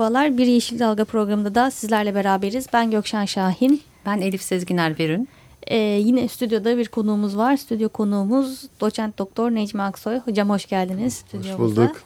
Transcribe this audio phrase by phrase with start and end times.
[0.00, 2.66] Merhabalar, Bir Yeşil Dalga programında da sizlerle beraberiz.
[2.72, 3.82] Ben Gökşen Şahin.
[4.06, 5.28] Ben Elif Sezginer Verün.
[5.66, 7.56] Ee, yine stüdyoda bir konuğumuz var.
[7.56, 10.18] Stüdyo konuğumuz doçent doktor Necmi Aksoy.
[10.18, 11.82] Hocam hoş geldiniz stüdyomuza.
[11.82, 12.02] Hoş bulduk.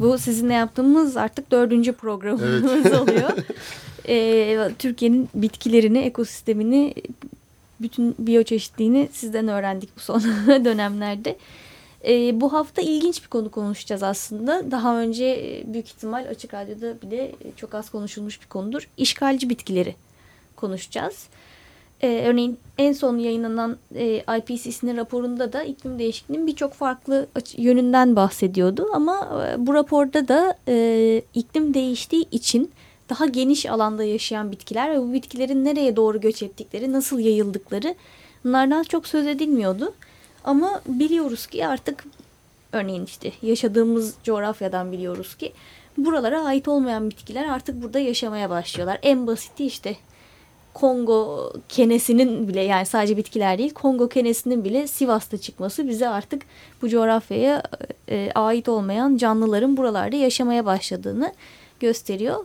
[0.00, 2.94] Bu sizinle yaptığımız artık dördüncü programımız evet.
[3.00, 3.30] oluyor.
[4.08, 6.94] Ee, Türkiye'nin bitkilerini, ekosistemini,
[7.80, 11.36] bütün biyoçeşitliğini sizden öğrendik bu son dönemlerde.
[12.04, 14.70] E, bu hafta ilginç bir konu konuşacağız aslında.
[14.70, 18.88] Daha önce e, büyük ihtimal Açık Radyo'da bile çok az konuşulmuş bir konudur.
[18.96, 19.94] İşgalci bitkileri
[20.56, 21.26] konuşacağız.
[22.02, 28.88] E, örneğin en son yayınlanan e, IPCC'nin raporunda da iklim değişikliğinin birçok farklı yönünden bahsediyordu.
[28.92, 32.70] Ama e, bu raporda da e, iklim değiştiği için
[33.10, 37.94] daha geniş alanda yaşayan bitkiler ve bu bitkilerin nereye doğru göç ettikleri, nasıl yayıldıkları
[38.44, 39.94] bunlardan çok söz edilmiyordu.
[40.46, 42.04] Ama biliyoruz ki artık
[42.72, 45.52] örneğin işte yaşadığımız coğrafyadan biliyoruz ki
[45.98, 48.98] buralara ait olmayan bitkiler artık burada yaşamaya başlıyorlar.
[49.02, 49.96] En basiti işte
[50.74, 56.42] Kongo kenesinin bile yani sadece bitkiler değil Kongo kenesinin bile Sivas'ta çıkması bize artık
[56.82, 57.62] bu coğrafyaya
[58.08, 61.32] e, ait olmayan canlıların buralarda yaşamaya başladığını
[61.80, 62.44] gösteriyor.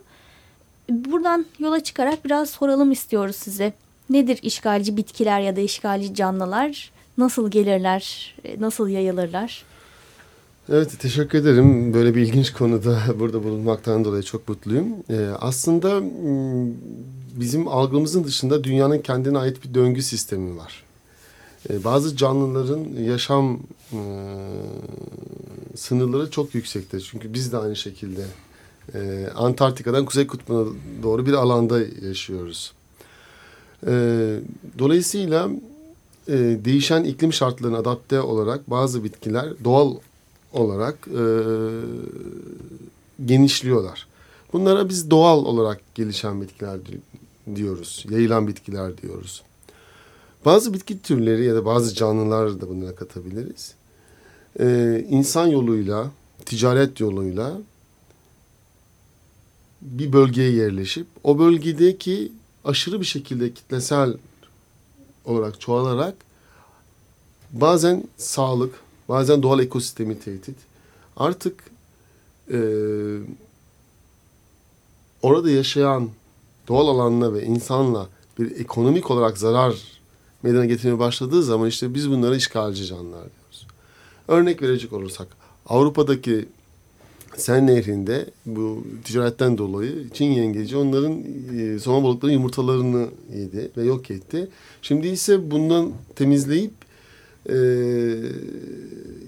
[0.89, 3.73] Buradan yola çıkarak biraz soralım istiyoruz size.
[4.09, 6.91] Nedir işgalci bitkiler ya da işgalci canlılar?
[7.17, 8.35] Nasıl gelirler?
[8.43, 9.63] E, nasıl yayılırlar?
[10.69, 11.93] Evet teşekkür ederim.
[11.93, 14.87] Böyle bir ilginç konuda burada bulunmaktan dolayı çok mutluyum.
[15.09, 16.01] Ee, aslında
[17.39, 20.83] bizim algımızın dışında dünyanın kendine ait bir döngü sistemi var.
[21.69, 23.59] Ee, bazı canlıların yaşam
[23.93, 24.01] e,
[25.75, 27.07] sınırları çok yüksektir.
[27.11, 28.25] Çünkü biz de aynı şekilde
[28.93, 30.65] e, Antarktika'dan Kuzey Kutbu'na
[31.03, 32.73] doğru bir alanda yaşıyoruz.
[33.87, 33.93] E,
[34.79, 35.49] dolayısıyla
[36.27, 36.33] e,
[36.65, 39.95] değişen iklim şartlarına adapte olarak bazı bitkiler doğal
[40.53, 41.23] olarak e,
[43.25, 44.07] genişliyorlar.
[44.53, 46.79] Bunlara biz doğal olarak gelişen bitkiler
[47.55, 48.05] diyoruz.
[48.09, 49.43] Yayılan bitkiler diyoruz.
[50.45, 53.75] Bazı bitki türleri ya da bazı canlılar da bunlara katabiliriz.
[54.59, 56.11] Ee, insan yoluyla,
[56.45, 57.57] ticaret yoluyla
[59.81, 62.31] bir bölgeye yerleşip o bölgedeki
[62.65, 64.13] aşırı bir şekilde kitlesel
[65.25, 66.15] olarak çoğalarak
[67.51, 68.75] bazen sağlık,
[69.09, 70.55] bazen doğal ekosistemi tehdit.
[71.17, 71.63] Artık
[72.51, 72.59] e,
[75.21, 76.09] orada yaşayan
[76.67, 78.07] doğal alanla ve insanla
[78.39, 79.75] bir ekonomik olarak zarar
[80.43, 83.67] meydana getirmeye başladığı zaman işte biz bunlara işgalci canlılar diyoruz.
[84.27, 85.27] Örnek verecek olursak
[85.65, 86.49] Avrupa'daki
[87.37, 91.23] Sen Nehri'nde bu ticaretten dolayı Çin yengeci onların
[91.57, 94.47] e, somon balıkların yumurtalarını yedi ve yok etti.
[94.81, 96.71] Şimdi ise bundan temizleyip
[97.49, 97.55] e,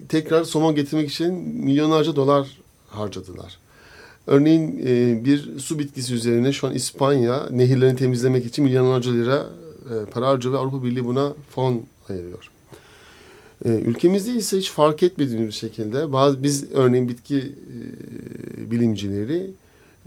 [0.09, 1.33] tekrar somon getirmek için
[1.65, 3.57] milyonlarca dolar harcadılar.
[4.27, 9.45] Örneğin e, bir su bitkisi üzerine şu an İspanya nehirlerini temizlemek için milyonlarca lira
[9.85, 12.52] e, para harcıyor ve Avrupa Birliği buna fon ayırıyor.
[13.65, 19.51] E, ülkemizde ise hiç fark etmediğimiz şekilde bazı biz örneğin bitki e, bilimcileri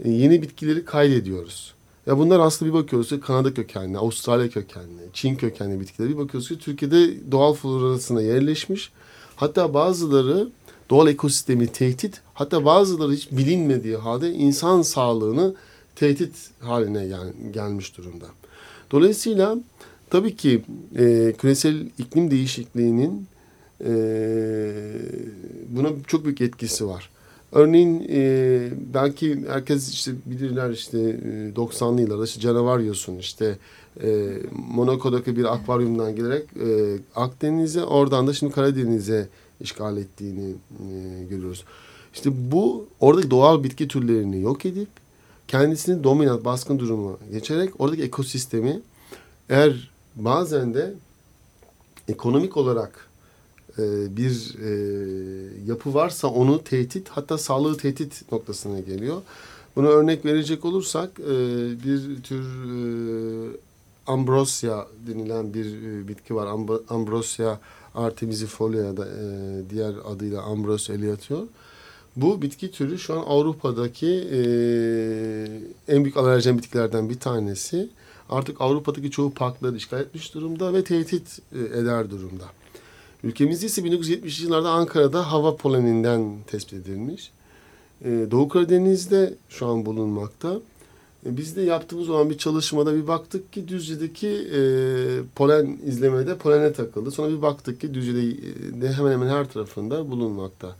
[0.03, 1.73] e, yeni bitkileri kaydediyoruz.
[2.07, 6.49] Ya bunlar aslında bir bakıyoruz ki Kanada kökenli, Avustralya kökenli, Çin kökenli bitkiler bir bakıyoruz
[6.49, 8.91] ki Türkiye'de doğal florasına yerleşmiş.
[9.35, 10.49] Hatta bazıları
[10.89, 15.55] doğal ekosistemi tehdit, hatta bazıları hiç bilinmediği halde insan sağlığını
[15.95, 18.25] tehdit haline gel, gelmiş durumda.
[18.91, 19.57] Dolayısıyla
[20.09, 20.63] tabii ki
[20.95, 23.27] e, küresel iklim değişikliğinin
[23.85, 23.91] e,
[25.69, 27.09] buna çok büyük etkisi var.
[27.51, 33.57] Örneğin e, belki herkes işte bilirler işte e, 90'lı yıllarda işte canavar yosun işte
[34.03, 34.27] e,
[34.69, 39.27] Monaco'daki bir akvaryumdan gelerek e, Akdeniz'e oradan da şimdi Karadeniz'e
[39.61, 41.63] işgal ettiğini e, görüyoruz.
[42.13, 44.89] İşte bu oradaki doğal bitki türlerini yok edip
[45.47, 48.79] kendisini dominant baskın durumu geçerek oradaki ekosistemi
[49.49, 50.93] eğer bazen de
[52.07, 53.06] ekonomik olarak e,
[54.17, 54.71] bir e,
[55.67, 59.21] yapı varsa onu tehdit hatta sağlığı tehdit noktasına geliyor.
[59.75, 61.33] Buna örnek verecek olursak e,
[61.83, 62.45] bir tür
[64.07, 66.47] ambrosia denilen bir e, bitki var.
[66.47, 67.59] Amb ambrosia
[67.95, 71.45] artemisifolia da e, diğer adıyla Ambrose elliotio.
[72.15, 74.39] Bu bitki türü şu an Avrupa'daki e,
[75.87, 77.89] en büyük alerjen bitkilerden bir tanesi.
[78.29, 82.45] Artık Avrupa'daki çoğu parkları işgal etmiş durumda ve tehdit e, eder durumda.
[83.23, 87.31] Ülkemizde ise 1970 yıllarda Ankara'da hava poleninden tespit edilmiş.
[88.05, 90.59] E, Doğu Karadeniz'de şu an bulunmakta.
[91.25, 94.59] E, biz de yaptığımız olan bir çalışmada bir baktık ki Düzce'deki e,
[95.35, 97.11] polen izlemede polene takıldı.
[97.11, 100.75] Sonra bir baktık ki Düzce'de hemen hemen her tarafında bulunmakta.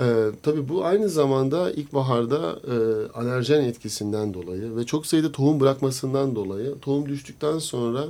[0.00, 2.76] Ee, tabii bu aynı zamanda ilkbaharda e,
[3.12, 8.04] alerjen etkisinden dolayı ve çok sayıda tohum bırakmasından dolayı tohum düştükten sonra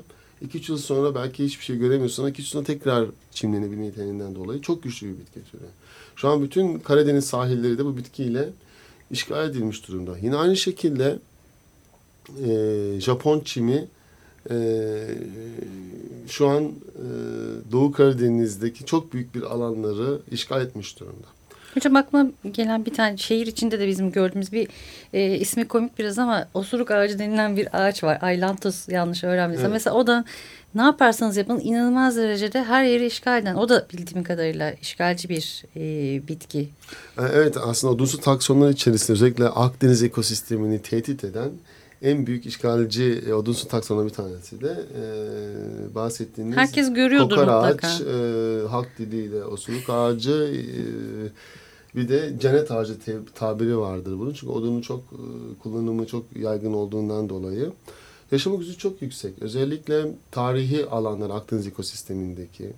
[0.46, 4.82] 2-3 yıl sonra belki hiçbir şey göremiyorsun ama 2-3 sonra tekrar çimlenebilme yeteneğinden dolayı çok
[4.82, 5.62] güçlü bir bitki türü.
[6.17, 8.49] Şu an bütün Karadeniz sahilleri de bu bitkiyle
[9.11, 10.19] işgal edilmiş durumda.
[10.19, 11.19] Yine aynı şekilde
[12.44, 13.88] e, Japon çimi
[14.50, 14.56] e,
[16.29, 16.73] şu an e,
[17.73, 21.26] Doğu Karadeniz'deki çok büyük bir alanları işgal etmiş durumda.
[21.78, 24.69] Hocam aklıma gelen bir tane şehir içinde de bizim gördüğümüz bir
[25.12, 28.19] e, ismi komik biraz ama osuruk ağacı denilen bir ağaç var.
[28.22, 29.66] Aylantus yanlış öğrenmediysem.
[29.66, 29.72] Evet.
[29.72, 30.25] Mesela o da
[30.75, 33.54] ne yaparsanız yapın inanılmaz derecede her yeri işgal eden.
[33.54, 35.82] O da bildiğim kadarıyla işgalci bir e,
[36.28, 36.69] bitki.
[37.19, 41.50] E, evet aslında odunsu taksonlar içerisinde özellikle Akdeniz ekosistemini tehdit eden
[42.02, 47.88] en büyük işgalci e, odunsu taksonlar bir tanesi de e, bahsettiğiniz Herkes görüyordur kokar mutlaka.
[47.88, 50.80] ağaç, e, halk diliyle osuruk ağacı e,
[51.96, 52.96] bir de cennet ağacı
[53.35, 54.32] tabiri vardır bunun.
[54.32, 55.23] Çünkü odunun çok e,
[55.62, 57.73] kullanımı çok yaygın olduğundan dolayı.
[58.32, 59.32] Yaşama gücü çok yüksek.
[59.40, 62.70] Özellikle tarihi alanlar Akdeniz ekosistemindeki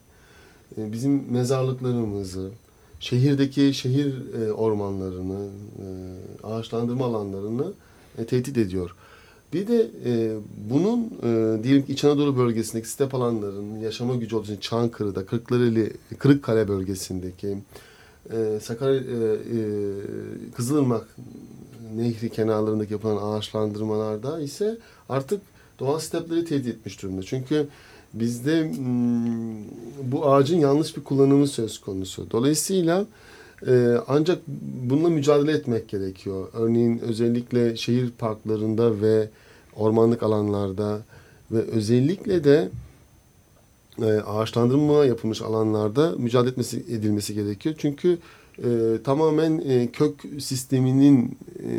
[0.78, 2.50] e, bizim mezarlıklarımızı,
[3.00, 5.48] şehirdeki şehir e, ormanlarını,
[6.42, 7.72] ağaçlandırma alanlarını
[8.26, 8.94] tehdit ediyor.
[9.52, 9.90] Bir de
[10.70, 11.10] bunun
[11.62, 17.58] diyelim ki İç Anadolu bölgesindeki step alanlarının yaşama gücü olduğu için Çankırı'da, Kırklareli, Kırıkkale bölgesindeki
[18.32, 19.60] e, Sakarya e, e,
[20.56, 21.06] Kızılırmak
[21.96, 24.78] Nehri kenarlarındaki yapılan ağaçlandırmalarda ise
[25.08, 25.40] artık
[25.78, 27.22] doğal stepleri tehdit etmiş durumda.
[27.22, 27.66] Çünkü
[28.14, 32.30] bizde hmm, bu ağacın yanlış bir kullanımı söz konusu.
[32.30, 33.06] Dolayısıyla
[33.66, 34.38] e, ancak
[34.90, 36.48] bununla mücadele etmek gerekiyor.
[36.52, 39.28] Örneğin özellikle şehir parklarında ve
[39.76, 41.00] ormanlık alanlarda
[41.50, 42.68] ve özellikle de
[44.02, 47.74] e, ağaçlandırma yapılmış alanlarda mücadele etmesi, edilmesi gerekiyor.
[47.78, 48.18] Çünkü
[48.58, 48.68] e,
[49.04, 51.70] tamamen e, kök sisteminin e,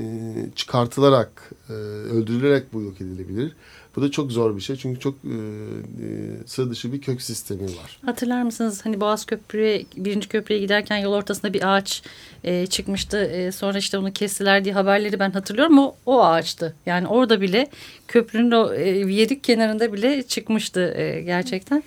[0.56, 1.74] çıkartılarak, e,
[2.14, 3.56] öldürülerek bu yok edilebilir.
[3.96, 7.64] Bu da çok zor bir şey çünkü çok e, e, sıra dışı bir kök sistemi
[7.64, 8.00] var.
[8.06, 12.04] Hatırlar mısınız hani Boğaz Köprü'ye birinci köprüye giderken yol ortasında bir ağaç
[12.44, 13.18] e, çıkmıştı.
[13.18, 15.80] E, sonra işte onu kestiler diye haberleri ben hatırlıyorum.
[15.80, 16.76] O, o ağaçtı.
[16.86, 17.68] Yani orada bile
[18.08, 21.84] köprünün o e, viyadük kenarında bile çıkmıştı e, gerçekten.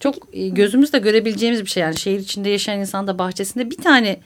[0.00, 4.20] Çok e, gözümüzle görebileceğimiz bir şey yani şehir içinde yaşayan insan da bahçesinde bir tane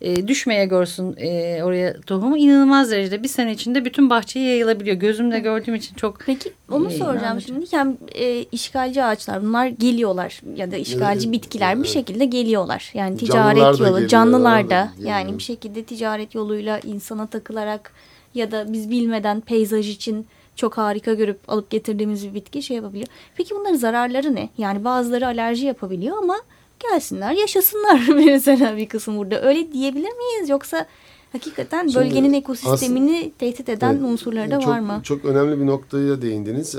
[0.00, 4.96] e, düşmeye görsün e, oraya tohumu inanılmaz derecede bir sene içinde bütün bahçeye yayılabiliyor.
[4.96, 7.66] Gözümle gördüğüm için çok Peki onu e, soracağım şimdi.
[7.72, 11.84] Yani e, işgalci ağaçlar bunlar geliyorlar ya da işgalci evet, bitkiler evet.
[11.84, 12.90] bir şekilde geliyorlar.
[12.94, 17.92] Yani ticaret Canlılar yolu, geliyor, canlılar da yani bir şekilde ticaret yoluyla insana takılarak
[18.34, 23.06] ya da biz bilmeden peyzaj için çok harika görüp alıp getirdiğimiz bir bitki şey yapabiliyor.
[23.36, 24.48] Peki bunların zararları ne?
[24.58, 26.36] Yani bazıları alerji yapabiliyor ama
[26.80, 29.42] gelsinler yaşasınlar mesela bir kısım burada.
[29.42, 30.86] Öyle diyebilir miyiz yoksa
[31.32, 35.00] hakikaten Şimdi bölgenin ekosistemini tehdit eden evet, unsurları da çok, var mı?
[35.04, 36.76] Çok önemli bir noktaya değindiniz.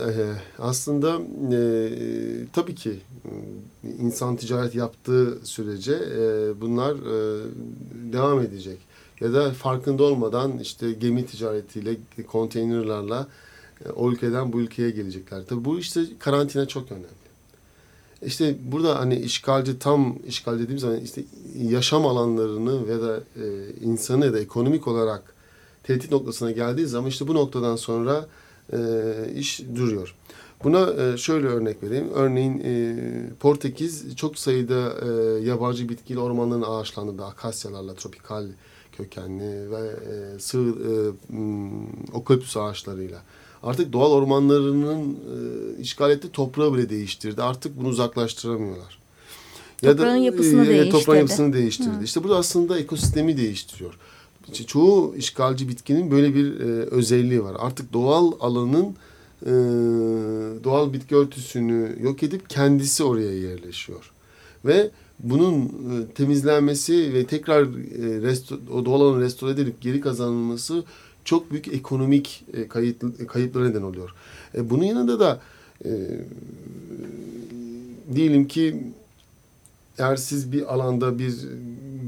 [0.60, 1.18] Aslında
[1.56, 1.62] e,
[2.54, 3.32] tabii ki e,
[4.00, 6.22] insan ticaret yaptığı sürece e,
[6.62, 7.44] bunlar e,
[8.14, 8.78] devam edecek.
[9.20, 11.96] Ya da farkında olmadan işte gemi ticaretiyle,
[12.28, 13.28] konteynerlarla
[13.86, 15.42] e, o ülkeden bu ülkeye gelecekler.
[15.50, 17.19] Tabii bu işte karantina çok önemli.
[18.26, 21.24] İşte burada hani işgalci tam işgal dediğim zaman işte
[21.58, 25.34] yaşam alanlarını ve da e, insanı ya da ekonomik olarak
[25.84, 28.28] tehdit noktasına geldiği zaman işte bu noktadan sonra
[28.74, 28.80] e,
[29.36, 30.16] iş duruyor.
[30.64, 32.10] Buna e, şöyle örnek vereyim.
[32.14, 32.64] Örneğin
[33.40, 37.26] Portekiz çok sayıda e, yabancı bitkiyle ormanların ağaçlandırdı.
[37.26, 38.46] Akasyalarla, tropikal
[38.92, 39.90] kökenli ve
[40.40, 40.92] sığ e,
[42.14, 43.22] okaliptüs ağaçlarıyla
[43.64, 47.44] artık doğal ormanlarının e, işgal ettiği toprağı bile değiştirdi.
[47.44, 49.00] Artık bunu uzaklaştıramıyorlar.
[49.82, 50.92] Toprağın ya da, yapısını e, değiştirdi.
[50.92, 52.00] Toprağın yapısını değiştirdi.
[52.00, 52.04] Hı.
[52.04, 53.94] İşte burada aslında ekosistemi değiştiriyor.
[54.68, 57.56] Çoğu işgalci bitkinin böyle bir e, özelliği var.
[57.60, 58.96] Artık doğal alanın
[59.46, 59.52] e,
[60.64, 64.12] doğal bitki örtüsünü yok edip kendisi oraya yerleşiyor.
[64.66, 70.84] Ve bunun e, temizlenmesi ve tekrar e, resto, o doğal alanı restore edilip geri kazanılması
[71.30, 74.10] çok büyük ekonomik e, kayıp, kayıplara neden oluyor.
[74.56, 75.42] E, bunun yanında da
[75.86, 75.92] E,
[78.16, 78.84] diyelim ki
[79.98, 81.34] eğer siz bir alanda bir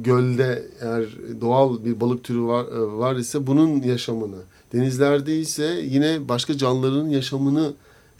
[0.03, 1.05] gölde eğer
[1.41, 4.41] doğal bir balık türü var, e, var ise bunun yaşamını,
[4.73, 7.73] denizlerde ise yine başka canlıların yaşamını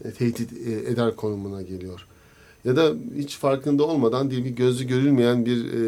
[0.06, 2.08] e, tehdit e, eder konumuna geliyor.
[2.66, 5.82] Ya da hiç farkında olmadan diye bir gözü görülmeyen bir e,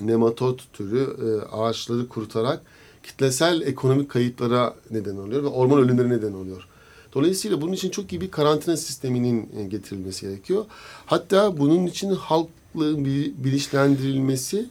[0.00, 2.62] nematot türü e, ağaçları kurutarak
[3.04, 6.68] kitlesel ekonomik kayıplara neden oluyor ve orman ölümleri neden oluyor.
[7.14, 10.64] Dolayısıyla bunun için çok iyi bir karantina sisteminin e, getirilmesi gerekiyor.
[11.06, 13.04] Hatta bunun için halkla
[13.44, 14.66] bilinçlendirilmesi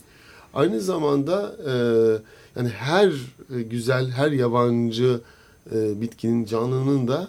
[0.53, 1.73] aynı zamanda e,
[2.55, 3.07] yani her
[3.55, 5.21] e, güzel, her yabancı
[5.71, 7.27] e, bitkinin, canlının da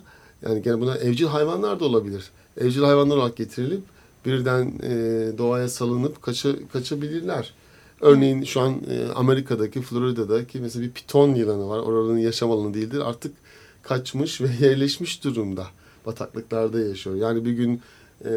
[0.48, 2.30] yani gene buna evcil hayvanlar da olabilir.
[2.60, 3.82] Evcil hayvanlar olarak getirilip
[4.26, 4.92] birden e,
[5.38, 7.52] doğaya salınıp kaça, kaçabilirler.
[8.00, 11.78] Örneğin şu an e, Amerika'daki, Florida'daki mesela bir piton yılanı var.
[11.78, 13.02] Oranın yaşam alanı değildir.
[13.04, 13.34] Artık
[13.82, 15.66] kaçmış ve yerleşmiş durumda.
[16.06, 17.16] Bataklıklarda yaşıyor.
[17.16, 17.80] Yani bir gün
[18.24, 18.30] e,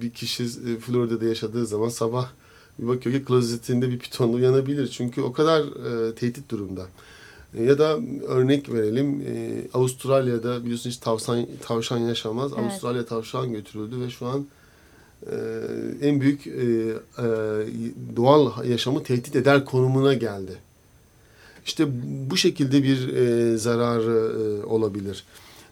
[0.00, 2.30] bir kişi e, Florida'da yaşadığı zaman sabah
[2.78, 4.86] bir bakıyor ki klozetinde bir piton uyanabilir.
[4.88, 6.86] Çünkü o kadar e, tehdit durumda.
[7.54, 12.52] E, ya da örnek verelim e, Avustralya'da biliyorsunuz hiç tavşan, tavşan yaşamaz.
[12.54, 12.64] Evet.
[12.64, 14.46] Avustralya tavşan götürüldü ve şu an
[15.26, 15.36] e,
[16.02, 17.24] en büyük e, e,
[18.16, 20.52] doğal yaşamı tehdit eder konumuna geldi.
[21.66, 21.86] İşte
[22.30, 25.24] bu şekilde bir e, zararı olabilir.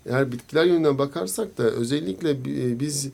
[0.07, 2.45] Eğer bitkiler yönünden bakarsak da özellikle
[2.81, 3.09] biz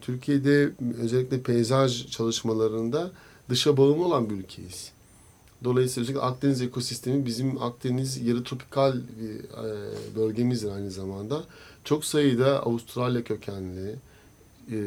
[0.00, 0.70] Türkiye'de
[1.02, 3.10] özellikle peyzaj çalışmalarında
[3.48, 4.90] dışa bağımlı olan bir ülkeyiz.
[5.64, 9.40] Dolayısıyla özellikle Akdeniz ekosistemi bizim Akdeniz yarı tropikal bir
[10.16, 11.44] bölgemizdir aynı zamanda.
[11.84, 13.96] Çok sayıda Avustralya kökenli,
[14.72, 14.78] e,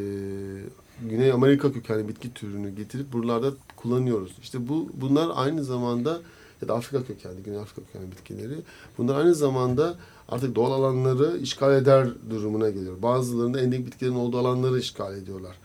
[1.10, 4.32] Güney Amerika kökenli bitki türünü getirip buralarda kullanıyoruz.
[4.42, 6.22] İşte bu bunlar aynı zamanda
[6.62, 8.56] ya da Afrika kökenli, Güney Afrika kökenli bitkileri.
[8.98, 9.96] Bunlar aynı zamanda
[10.30, 13.02] artık doğal alanları işgal eder durumuna geliyor.
[13.02, 15.56] Bazılarında endemik bitkilerin olduğu alanları işgal ediyorlar.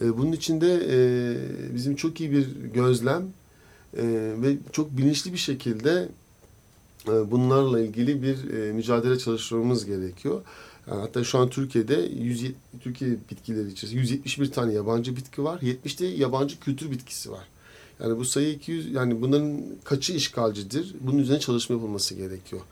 [0.00, 0.94] E, bunun içinde e,
[1.74, 3.22] bizim çok iyi bir gözlem
[3.96, 4.04] e,
[4.42, 6.08] ve çok bilinçli bir şekilde
[7.08, 10.42] e, bunlarla ilgili bir e, mücadele çalışmamız gerekiyor.
[10.86, 15.60] Hatta şu an Türkiye'de 100, Türkiye bitkileri içerisinde 171 tane yabancı bitki var.
[15.62, 17.44] 70 de yabancı kültür bitkisi var.
[18.02, 20.94] Yani bu sayı 200 yani bunların kaçı işgalcidir?
[21.00, 22.62] Bunun üzerine çalışma yapılması gerekiyor.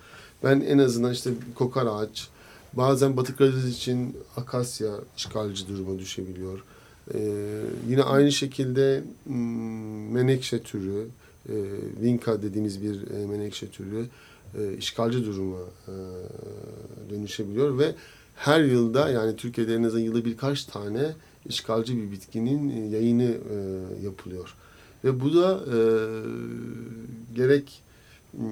[0.44, 2.28] Ben en azından işte kokar ağaç,
[2.73, 6.64] bazen Batı Karadeniz için akasya işgalci duruma düşebiliyor.
[7.14, 7.18] Ee,
[7.88, 11.06] yine aynı şekilde hmm, menekşe türü,
[11.49, 11.54] e,
[12.02, 14.06] vinka dediğimiz bir e, menekşe türü
[14.58, 15.58] e, işgalci duruma
[15.88, 15.94] e,
[17.11, 17.94] dönüşebiliyor ve
[18.37, 21.12] her yılda yani Türkiye'de en azından yılda birkaç tane
[21.46, 23.56] işgalci bir bitkinin yayını e,
[24.04, 24.54] yapılıyor.
[25.04, 25.78] Ve bu da e,
[27.34, 27.82] gerek
[28.34, 28.42] e,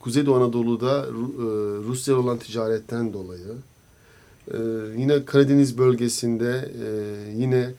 [0.00, 1.12] Kuzeydoğu Anadolu'da e,
[1.88, 3.54] Rusya olan ticaretten dolayı
[4.52, 4.58] e,
[4.98, 6.88] yine Karadeniz bölgesinde e,
[7.36, 7.70] yine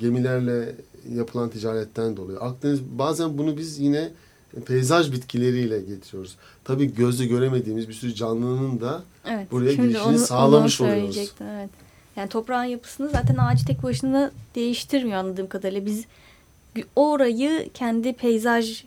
[0.00, 0.74] gemilerle
[1.14, 2.38] yapılan ticaretten dolayı.
[2.38, 4.10] Akdeniz bazen bunu biz yine
[4.66, 6.36] peyzaj bitkileriyle getiriyoruz.
[6.64, 11.32] Tabii gözle göremediğimiz bir sürü canlının da evet, buraya girişini onu, sağlamış onu oluyoruz.
[11.40, 11.70] Evet.
[12.16, 15.86] Yani toprağın yapısını zaten ağacı tek başına değiştirmiyor anladığım kadarıyla.
[15.86, 16.04] Biz
[16.96, 18.84] orayı kendi peyzaj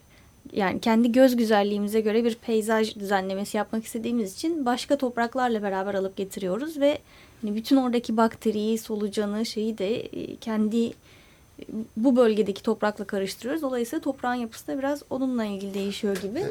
[0.53, 6.17] yani kendi göz güzelliğimize göre bir peyzaj düzenlemesi yapmak istediğimiz için başka topraklarla beraber alıp
[6.17, 6.97] getiriyoruz ve
[7.41, 10.93] hani bütün oradaki bakteriyi, solucanı, şeyi de e, kendi
[11.97, 13.61] bu bölgedeki toprakla karıştırıyoruz.
[13.61, 16.43] Dolayısıyla toprağın yapısı da biraz onunla ilgili değişiyor gibi.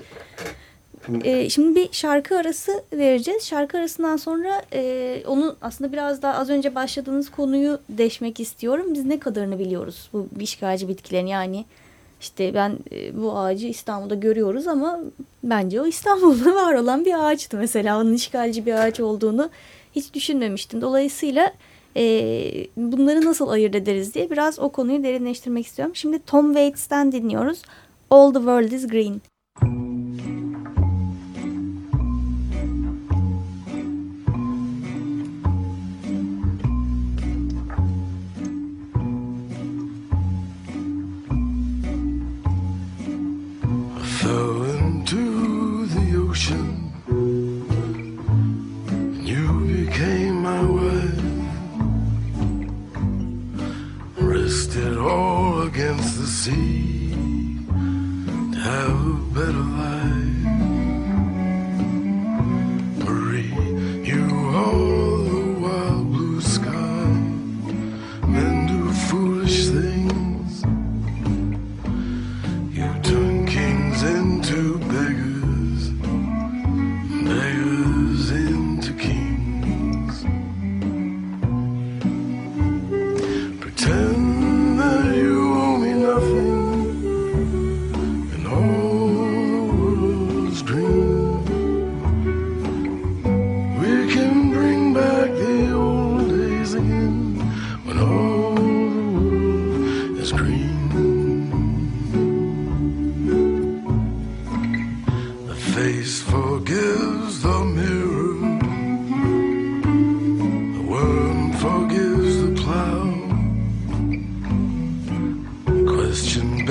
[1.25, 3.47] Ee, şimdi bir şarkı arası vereceğiz.
[3.47, 8.95] Şarkı arasından sonra e, onu aslında biraz daha az önce başladığınız konuyu deşmek istiyorum.
[8.95, 11.64] Biz ne kadarını biliyoruz bu işgalci bitkilerin yani
[12.21, 15.00] işte ben e, bu ağacı İstanbul'da görüyoruz ama
[15.45, 18.00] bence o İstanbul'da var olan bir ağaçtı mesela.
[18.00, 19.50] Onun işgalci bir ağaç olduğunu
[19.97, 20.81] hiç düşünmemiştim.
[20.81, 21.52] Dolayısıyla
[21.96, 25.96] e, bunları nasıl ayırt ederiz diye biraz o konuyu derinleştirmek istiyorum.
[25.96, 27.62] Şimdi Tom Waits'ten dinliyoruz.
[28.11, 29.31] All the World is Green.
[56.42, 56.91] See.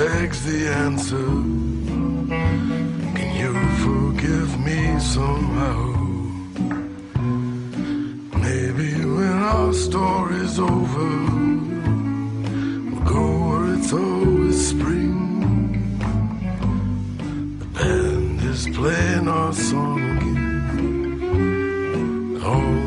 [0.06, 1.30] Answer.
[3.16, 3.52] Can you
[3.84, 5.80] forgive me somehow?
[8.46, 11.10] Maybe when our story's over,
[12.90, 15.16] we'll go where it's always spring.
[17.60, 21.62] The band is playing our song again.
[22.44, 22.81] All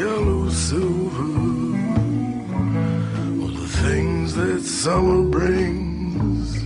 [0.00, 1.30] yellow silver,
[3.42, 6.59] all the things that summer brings.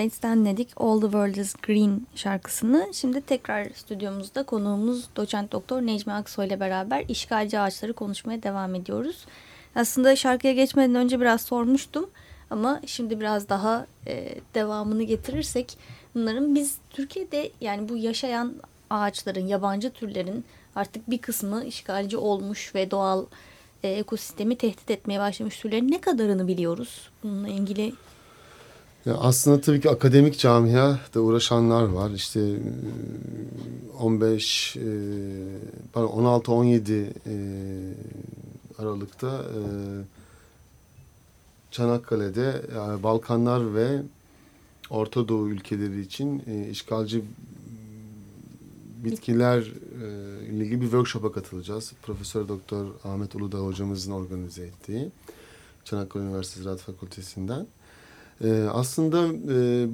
[0.00, 2.88] Waits'ten dinledik All the World is Green şarkısını.
[2.92, 9.26] Şimdi tekrar stüdyomuzda konuğumuz doçent doktor Necmi Aksoy ile beraber işgalci ağaçları konuşmaya devam ediyoruz.
[9.74, 12.10] Aslında şarkıya geçmeden önce biraz sormuştum
[12.50, 15.78] ama şimdi biraz daha e, devamını getirirsek
[16.14, 18.54] bunların biz Türkiye'de yani bu yaşayan
[18.90, 20.44] ağaçların, yabancı türlerin
[20.76, 23.24] artık bir kısmı işgalci olmuş ve doğal
[23.82, 27.10] e, ekosistemi tehdit etmeye başlamış türlerin ne kadarını biliyoruz?
[27.22, 27.92] Bununla ilgili
[29.06, 32.10] Ya aslında tabii ki akademik camiada uğraşanlar var.
[32.10, 32.58] İşte e,
[33.98, 34.80] 15 e,
[35.92, 37.34] pardon 16-17 e,
[38.78, 39.60] Aralık'ta e,
[41.70, 44.02] Çanakkale'de yani Balkanlar ve
[44.90, 47.24] Orta Doğu ülkeleri için e, işgalci
[49.04, 51.92] bitkiler e, ile ilgili bir workshop'a katılacağız.
[52.02, 55.10] Profesör Doktor Ahmet Uludağ hocamızın organize ettiği
[55.84, 57.66] Çanakkale Üniversitesi Ziraat Fakültesinden.
[58.44, 59.86] Ee, aslında e,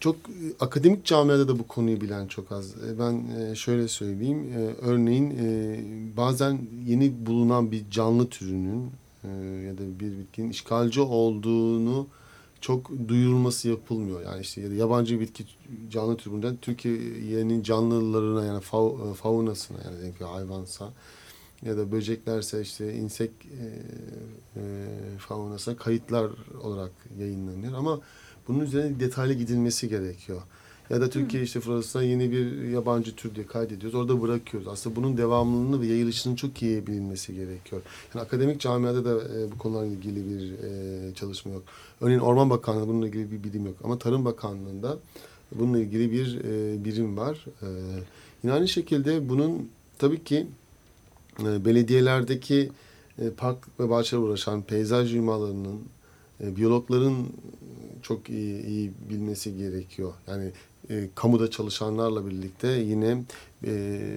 [0.00, 0.16] çok
[0.60, 2.70] akademik camiada da bu konuyu bilen çok az.
[2.70, 4.52] E, ben e, şöyle söyleyeyim.
[4.56, 5.80] E, örneğin e,
[6.16, 8.90] bazen yeni bulunan bir canlı türünün
[9.24, 9.28] e,
[9.66, 12.06] ya da bir bitkinin işgalci olduğunu
[12.60, 14.22] çok duyurulması yapılmıyor.
[14.22, 15.44] Yani işte ya da yabancı bitki
[15.90, 18.60] canlı türü bundan Türkiye'nin canlılarına yani
[19.14, 20.92] faunasına yani hayvansa
[21.66, 23.64] ya da böceklerse işte insek e,
[24.56, 24.62] e,
[25.18, 26.30] faunasına kayıtlar
[26.62, 28.00] olarak yayınlanıyor ama
[28.48, 30.42] bunun üzerine detaylı gidilmesi gerekiyor.
[30.90, 33.94] Ya da Türkiye işte Fransa'da yeni bir yabancı tür diye kaydediyoruz.
[33.98, 34.68] Orada bırakıyoruz.
[34.68, 37.82] Aslında bunun devamlılığını ve yayılışının çok iyi bilinmesi gerekiyor.
[38.14, 41.62] Yani akademik camiada da e, bu konularla ilgili bir e, çalışma yok.
[42.00, 43.76] Örneğin Orman Bakanlığı bununla ilgili bir bilim yok.
[43.84, 44.98] Ama Tarım Bakanlığı'nda
[45.54, 47.46] bununla ilgili bir e, birim var.
[47.62, 47.68] E,
[48.42, 50.46] yine aynı şekilde bunun tabii ki
[51.38, 52.70] belediyelerdeki
[53.18, 55.80] e, park ve bahçelerle uğraşan peyzaj yumalarının,
[56.40, 57.26] e, biyologların
[58.02, 60.12] çok iyi, iyi bilmesi gerekiyor.
[60.28, 60.52] Yani
[60.90, 63.24] e, kamuda çalışanlarla birlikte yine
[63.66, 63.72] e,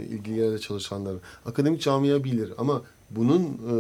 [0.10, 1.16] ilgili yerde çalışanlar.
[1.46, 3.76] Akademik camia bilir ama bunun e,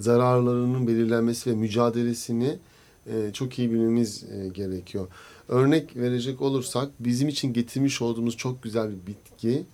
[0.00, 2.58] zararlarının belirlenmesi ve mücadelesini
[3.06, 5.06] e, çok iyi bilmemiz e, gerekiyor.
[5.48, 9.64] Örnek verecek olursak bizim için getirmiş olduğumuz çok güzel bir bitki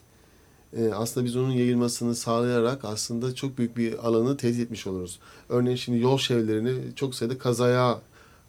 [0.76, 5.18] e, aslında biz onun yayılmasını sağlayarak aslında çok büyük bir alanı tehdit etmiş oluruz.
[5.48, 8.00] Örneğin şimdi yol çevrelerine çok sayıda kazaya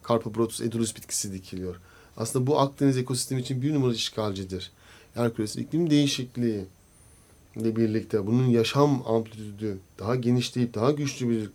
[0.10, 1.76] Carpobrotus edulis bitkisi dikiliyor.
[2.18, 4.72] Aslında bu Akdeniz ekosistemi için bir numaralı işgalcidir.
[5.18, 6.66] Yer küresi iklim değişikliği
[7.56, 11.50] ile birlikte bunun yaşam amplitüdü daha genişleyip daha güçlü bir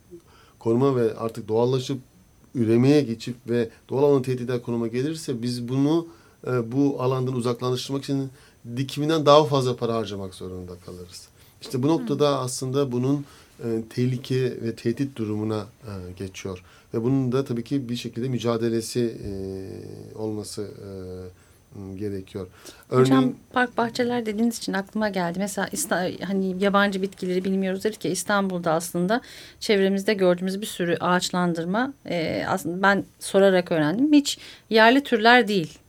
[0.59, 1.99] koruma ve artık doğallaşıp
[2.55, 6.07] üremeye geçip ve doğal alanı tehdit eden konuma gelirse biz bunu
[6.47, 8.29] e, bu alandan uzaklaştırmak için
[8.77, 11.27] dikiminden daha fazla para harcamak zorunda kalırız.
[11.61, 13.25] İşte bu noktada aslında bunun
[13.63, 16.63] e, tehlike ve tehdit durumuna e, geçiyor.
[16.93, 19.31] Ve bunun da tabii ki bir şekilde mücadelesi e,
[20.17, 20.71] olması
[21.95, 22.47] gerekiyor.
[22.89, 25.39] Hocam park bahçeler dediğiniz için aklıma geldi.
[25.39, 25.69] Mesela
[26.27, 29.21] hani yabancı bitkileri bilmiyoruz dedik ya İstanbul'da aslında
[29.59, 34.13] çevremizde gördüğümüz bir sürü ağaçlandırma e, aslında ben sorarak öğrendim.
[34.13, 35.79] Hiç yerli türler değil.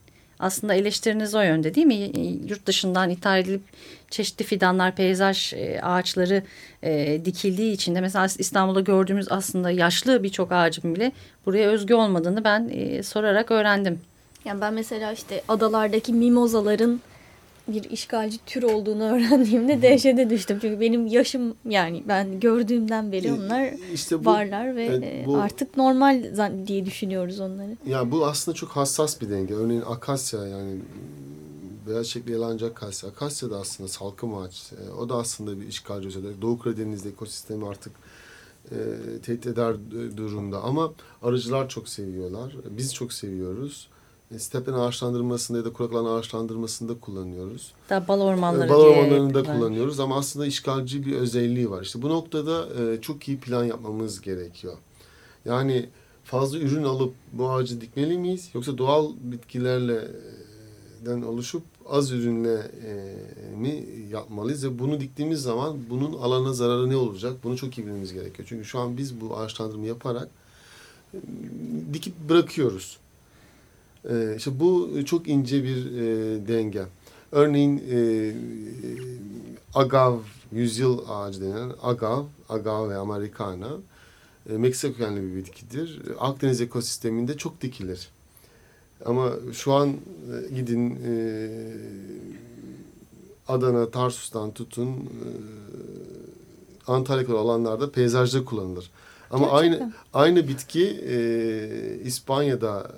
[0.40, 2.10] Aslında eleştiriniz o yönde değil mi?
[2.48, 3.62] Yurt dışından ithal edilip
[4.10, 6.42] çeşitli fidanlar, peyzaj e, ağaçları
[6.82, 11.12] e, dikildiği için de mesela İstanbul'da gördüğümüz aslında yaşlı birçok ağacın bile
[11.46, 14.00] buraya özgü olmadığını ben e, sorarak öğrendim.
[14.44, 17.00] Yani ben mesela işte adalardaki mimozaların
[17.68, 20.58] bir işgalci tür olduğunu öğrendiğimde dehşete düştüm.
[20.60, 25.24] Çünkü benim yaşım yani ben gördüğümden beri onlar E, işte bu, varlar ve evet, e,
[25.26, 26.24] bu- artık normal
[26.66, 27.76] diye düşünüyoruz onları.
[27.86, 29.54] Ya bu aslında çok hassas bir denge.
[29.54, 30.76] Örneğin akasya yani
[31.88, 33.10] beyaz çiçekli yalancı akasya.
[33.10, 34.72] Akasya da aslında salkım ağaç.
[34.72, 36.42] E, O da aslında bir işgal özelliği.
[36.42, 37.92] Doğu Karadeniz'de ekosistemi artık
[38.70, 38.76] e,
[39.22, 39.76] tehdit eder
[40.16, 40.60] durumda.
[40.62, 42.52] Ama arıcılar çok seviyorlar.
[42.70, 43.88] Biz çok seviyoruz.
[44.34, 47.72] E, Stepen ağaçlandırmasında ya da kurak alan ağaçlandırmasında kullanıyoruz.
[47.90, 51.82] Da bal ormanları Bal ormanlarında kullan- kullanıyoruz ama aslında işgalci bir özelliği var.
[51.82, 54.76] İşte bu noktada e, çok iyi plan yapmamız gerekiyor.
[55.44, 55.88] Yani
[56.24, 58.48] fazla ürün alıp bu ağacı dikmeli miyiz?
[58.54, 62.54] Yoksa doğal bitkilerle e, den oluşup az ürünle
[62.86, 64.64] e, mi yapmalıyız?
[64.64, 67.32] Ve bunu diktiğimiz zaman bunun alana zararı ne olacak?
[67.44, 68.48] Bunu çok iyi bilmemiz gerekiyor.
[68.48, 70.28] Çünkü şu an biz bu ağaçlandırma yaparak
[71.14, 71.18] e,
[71.92, 72.98] dikip bırakıyoruz.
[74.10, 76.82] E, işte bu çok ince bir e, denge.
[77.32, 78.34] Örneğin e,
[79.74, 80.18] agav,
[80.52, 83.68] yüzyıl ağacı denen agav, agave americana
[84.50, 86.02] e, Meksika kökenli bir bitkidir.
[86.18, 88.08] Akdeniz ekosisteminde çok dikilir.
[89.04, 91.50] Ama şu an e, gidin e,
[93.48, 95.28] Adana, Tarsus'tan tutun e,
[96.86, 98.90] Antalya kadar peyzajda kullanılır.
[99.30, 99.80] Ama Gerçekten.
[99.80, 101.18] aynı aynı bitki e,
[102.04, 102.90] İspanya'da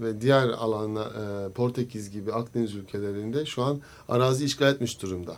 [0.00, 5.36] ve diğer alana e, Portekiz gibi Akdeniz ülkelerinde şu an arazi işgal etmiş durumda.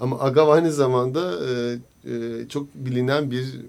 [0.00, 1.78] Ama agav aynı zamanda e,
[2.12, 3.60] e, çok bilinen bir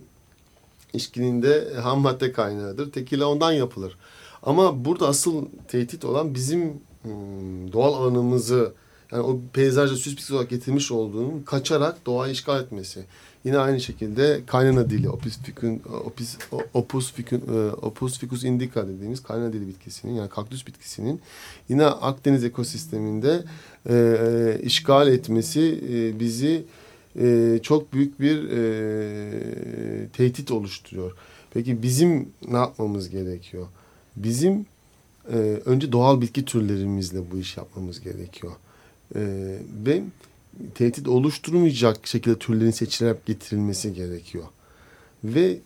[0.94, 2.92] içkinin de ham madde kaynağıdır.
[2.92, 3.98] Tekila ondan yapılır.
[4.44, 8.74] Ama burada asıl tehdit olan bizim hmm, doğal alanımızı
[9.12, 13.06] yani o peyzajda süs olarak getirmiş olduğunun kaçarak doğayı işgal etmesi.
[13.44, 15.70] Yine aynı şekilde kaynana dili, Opus ficus,
[16.06, 16.38] opus,
[16.74, 21.22] opus, ficus, e, opus ficus indica dediğimiz kaynana dili bitkisinin yani kaktüs bitkisinin
[21.70, 23.44] yine Akdeniz ekosisteminde
[23.90, 26.64] e, e, işgal etmesi e, bizi
[27.20, 31.12] e, çok büyük bir e, tehdit oluşturuyor.
[31.54, 33.68] Peki bizim ne yapmamız gerekiyor?
[34.16, 34.66] Bizim
[35.34, 38.54] e, önce doğal bitki türlerimizle bu iş yapmamız gerekiyor.
[39.16, 39.22] E,
[39.86, 40.04] ve
[40.76, 44.44] tehdit oluşturmayacak şekilde türlerin seçilerek getirilmesi gerekiyor.
[45.24, 45.58] Ve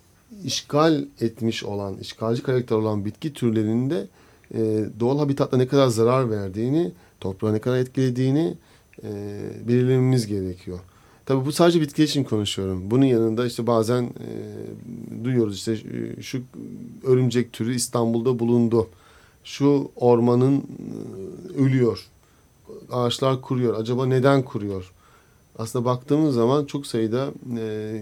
[0.43, 4.07] işgal etmiş olan, işgalci karakter olan bitki türlerinin de
[4.53, 8.57] e, doğal habitatta ne kadar zarar verdiğini, toprağa ne kadar etkilediğini
[9.03, 9.09] e,
[9.67, 10.79] belirlememiz gerekiyor.
[11.25, 12.91] Tabii bu sadece bitki için konuşuyorum.
[12.91, 16.41] Bunun yanında işte bazen e, duyuyoruz işte e, şu
[17.03, 18.89] örümcek türü İstanbul'da bulundu.
[19.43, 22.07] Şu ormanın e, ölüyor.
[22.91, 23.79] Ağaçlar kuruyor.
[23.79, 24.93] Acaba neden kuruyor?
[25.57, 28.01] Aslında baktığımız zaman çok sayıda e,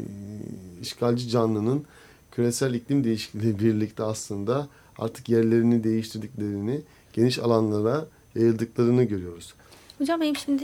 [0.81, 1.85] işgalci canlının
[2.31, 4.67] küresel iklim değişikliği birlikte aslında
[4.97, 6.81] artık yerlerini değiştirdiklerini,
[7.13, 9.53] geniş alanlara yayıldıklarını görüyoruz.
[9.97, 10.63] Hocam benim şimdi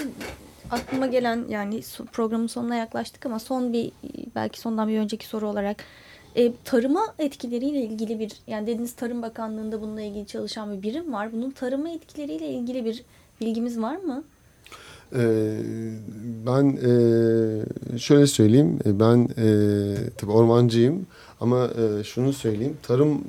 [0.72, 3.92] aklıma gelen yani programın sonuna yaklaştık ama son bir
[4.36, 5.84] belki sondan bir önceki soru olarak
[6.36, 11.34] e, tarıma etkileriyle ilgili bir yani dediğiniz Tarım Bakanlığı'nda bununla ilgili çalışan bir birim var.
[11.34, 13.04] Bunun tarıma etkileriyle ilgili bir
[13.42, 14.24] bilgimiz var mı?
[15.16, 15.62] Ee,
[16.46, 21.06] ben e, şöyle söyleyeyim, e, ben e, tabii ormancıyım
[21.42, 23.22] ama e, şunu söyleyeyim, tarım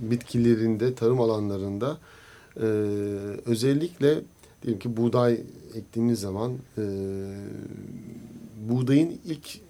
[0.00, 1.98] bitkilerinde, tarım alanlarında
[2.56, 2.66] e,
[3.46, 4.20] özellikle
[4.62, 5.40] diyelim ki buğday
[5.74, 6.84] ektiğimiz zaman e,
[8.68, 9.60] buğdayın ilk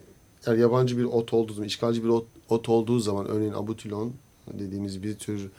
[0.46, 4.12] yani yabancı bir ot olduğu zaman, işgalci bir ot, ot olduğu zaman örneğin abutilon
[4.52, 5.50] dediğimiz bir tür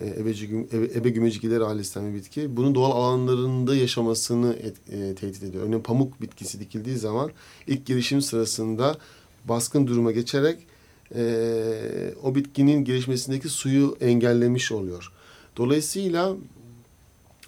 [0.00, 2.56] ebeci, güm- ebe, ebe ailesinden bir bitki.
[2.56, 5.64] Bunun doğal alanlarında yaşamasını et, e, tehdit ediyor.
[5.64, 7.30] Örneğin pamuk bitkisi dikildiği zaman
[7.66, 8.96] ilk gelişim sırasında
[9.44, 10.58] baskın duruma geçerek
[11.14, 15.12] e, o bitkinin gelişmesindeki suyu engellemiş oluyor.
[15.56, 16.36] Dolayısıyla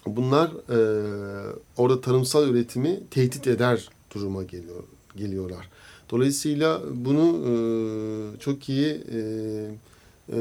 [0.05, 0.79] bunlar e,
[1.77, 4.83] orada tarımsal üretimi tehdit eder duruma geliyor
[5.15, 5.69] geliyorlar.
[6.09, 7.51] Dolayısıyla bunu e,
[8.39, 9.19] çok iyi e,
[10.31, 10.39] e,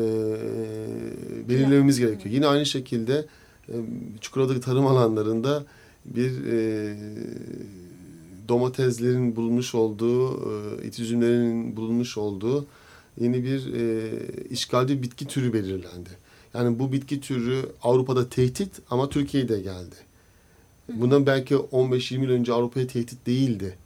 [1.48, 2.34] belirlememiz gerekiyor.
[2.34, 3.26] Yine aynı şekilde
[3.68, 3.74] e,
[4.20, 5.64] Çukurova'daki tarım alanlarında
[6.04, 6.96] bir e,
[8.48, 12.66] domateslerin bulunmuş olduğu, e, it üzümlerinin bulunmuş olduğu
[13.20, 14.10] yeni bir e,
[14.50, 16.10] işgalci bitki türü belirlendi.
[16.54, 19.96] Yani bu bitki türü Avrupa'da tehdit ama Türkiye'de geldi.
[20.92, 23.76] Bundan belki 15-20 yıl önce Avrupa'ya tehdit değildi.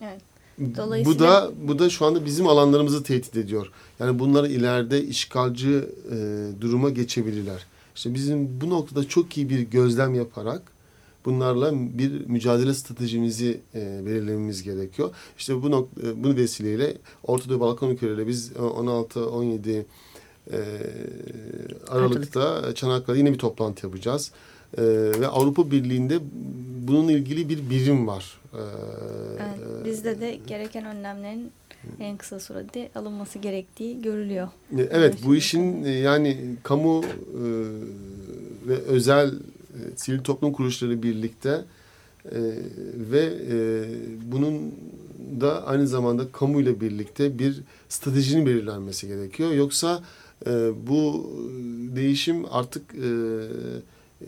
[0.00, 0.29] Evet.
[0.60, 3.70] Bu Dolayısıyla- da bu da şu anda bizim alanlarımızı tehdit ediyor.
[4.00, 5.70] Yani bunları ileride işgalci
[6.12, 6.16] e,
[6.60, 7.66] duruma geçebilirler.
[7.96, 10.62] İşte bizim bu noktada çok iyi bir gözlem yaparak
[11.24, 15.10] bunlarla bir mücadele stratejimizi e, belirlememiz gerekiyor.
[15.38, 19.84] İşte bu nok- e, bu vesileyle Orta Doğu Balkan ülkeleriyle biz 16-17
[20.52, 20.58] e,
[21.88, 24.32] Aralık'ta Çanakkale'de yine bir toplantı yapacağız.
[24.78, 24.82] E,
[25.20, 26.18] ve Avrupa Birliği'nde
[26.88, 28.40] bununla ilgili bir birim var.
[28.54, 28.62] E,
[29.40, 31.50] Evet, bizde de gereken önlemlerin
[32.00, 34.48] en kısa sürede alınması gerektiği görülüyor.
[34.78, 37.08] E, Evet bu işin e, yani kamu e,
[38.68, 41.64] ve özel e, sivil toplum kuruluşları birlikte
[42.24, 42.38] e,
[43.12, 43.56] ve e,
[44.32, 44.74] bunun
[45.40, 49.50] da aynı zamanda kamu ile birlikte bir stratejinin belirlenmesi gerekiyor.
[49.52, 50.02] Yoksa
[50.46, 50.50] e,
[50.88, 51.30] bu
[51.96, 53.08] değişim artık e,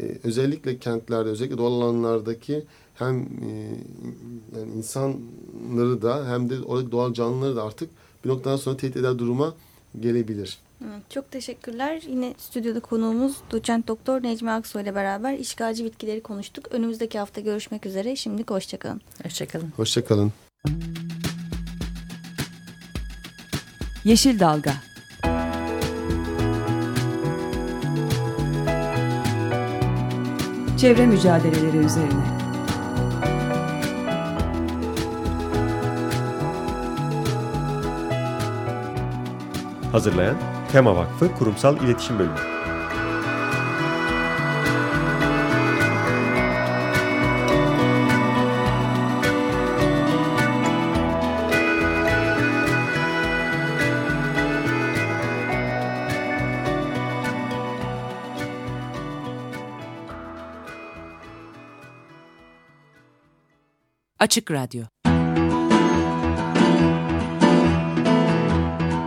[0.00, 3.50] e, özellikle kentlerde özellikle doğal alanlardaki hem e,
[4.58, 7.90] yani insanları da hem de oradaki doğal canlıları da artık
[8.24, 9.54] bir noktadan sonra tehdit eder duruma
[10.00, 10.58] gelebilir.
[10.84, 12.02] Evet, çok teşekkürler.
[12.08, 16.68] Yine stüdyoda konuğumuz doçent doktor Necmi Aksoy ile beraber işgalci bitkileri konuştuk.
[16.70, 18.16] Önümüzdeki hafta görüşmek üzere.
[18.16, 19.00] Şimdilik hoşçakalın.
[19.22, 19.72] Hoşçakalın.
[19.76, 20.32] Hoşçakalın.
[24.04, 24.91] Yeşil Dalga
[30.82, 32.24] Çevre mücadeleleri üzerine
[39.92, 40.36] Hazırlayan
[40.72, 42.61] Tema Vakfı Kurumsal İletişim Bölümü.
[64.32, 64.82] Açık Radyo